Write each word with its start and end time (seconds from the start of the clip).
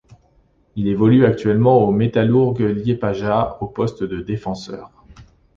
Il 0.75 0.87
évolue 0.87 1.25
actuellement 1.25 1.83
au 1.87 1.91
Metalurgs 1.91 2.57
Liepaja 2.61 3.59
au 3.61 3.67
poste 3.67 4.03
de 4.03 4.19
défenseur. 4.19 4.91